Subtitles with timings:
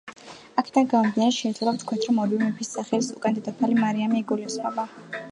[0.59, 4.87] აქედან გამომდინარე, შეიძლება ვთქვათ, რომ ორივე მეფის სახელის უკან დედოფალი მარიამი იგულისხმება.